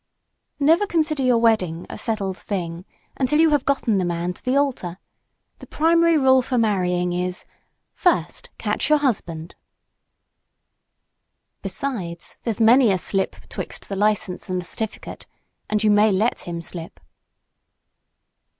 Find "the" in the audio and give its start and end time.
3.99-4.03, 4.43-4.55, 5.59-5.67, 13.89-13.95, 14.59-14.65